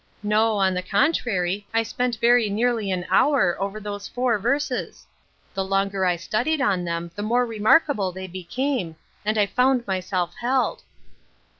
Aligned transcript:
"No, 0.35 0.53
on 0.57 0.73
the 0.73 0.81
contrary, 0.81 1.67
I 1.75 1.83
spent 1.83 2.15
very 2.15 2.49
nearly 2.49 2.89
an 2.89 3.05
hour 3.11 3.55
over 3.61 3.79
those 3.79 4.07
four 4.07 4.39
verses; 4.39 5.05
the 5.53 5.63
longer 5.63 6.05
I 6.05 6.15
studied 6.15 6.59
on 6.59 6.83
them 6.83 7.11
the 7.15 7.21
more 7.21 7.45
remarkable 7.45 8.11
they 8.11 8.25
became, 8.25 8.95
and 9.23 9.37
I 9.37 9.45
found 9.45 9.85
mysell 9.85 10.31
held." 10.41 10.81